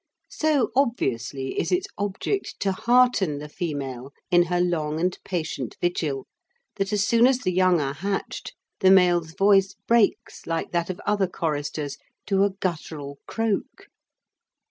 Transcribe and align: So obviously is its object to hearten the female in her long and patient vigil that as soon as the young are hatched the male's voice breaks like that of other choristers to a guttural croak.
So 0.31 0.71
obviously 0.75 1.49
is 1.59 1.71
its 1.71 1.85
object 1.95 2.59
to 2.61 2.71
hearten 2.71 3.37
the 3.37 3.47
female 3.47 4.11
in 4.31 4.41
her 4.47 4.59
long 4.59 4.99
and 4.99 5.15
patient 5.23 5.77
vigil 5.79 6.25
that 6.77 6.91
as 6.91 7.05
soon 7.05 7.27
as 7.27 7.37
the 7.41 7.51
young 7.53 7.79
are 7.79 7.93
hatched 7.93 8.55
the 8.79 8.89
male's 8.89 9.33
voice 9.35 9.75
breaks 9.85 10.47
like 10.47 10.71
that 10.71 10.89
of 10.89 10.99
other 11.05 11.27
choristers 11.27 11.99
to 12.25 12.43
a 12.43 12.49
guttural 12.49 13.19
croak. 13.27 13.89